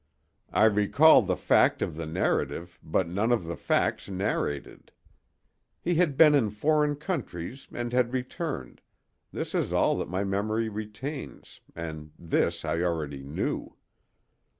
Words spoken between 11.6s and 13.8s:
and this I already knew.